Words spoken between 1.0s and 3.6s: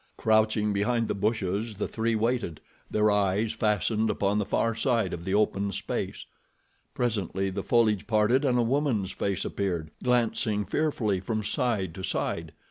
the bushes the three waited, their eyes